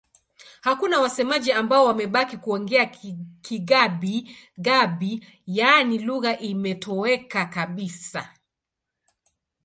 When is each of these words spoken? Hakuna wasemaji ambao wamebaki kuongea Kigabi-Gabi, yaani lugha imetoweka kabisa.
Hakuna 0.61 0.99
wasemaji 0.99 1.51
ambao 1.51 1.85
wamebaki 1.85 2.37
kuongea 2.37 2.85
Kigabi-Gabi, 3.41 5.27
yaani 5.47 5.99
lugha 5.99 6.37
imetoweka 6.39 7.45
kabisa. 7.45 8.33